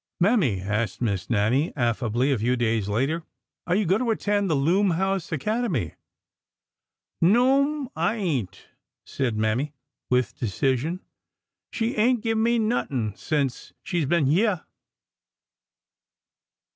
[0.19, 3.21] Mammy/' asked Miss Nannie, affably, a few days later,"
[3.67, 5.93] are you going to attend the Loom house Acad emy?""
[7.21, 8.67] No'm, I ain't!"
[9.15, 9.75] said Mammy,
[10.09, 11.01] with decision.''
[11.71, 14.65] She ain't give me nothin' sence she 's been hyeah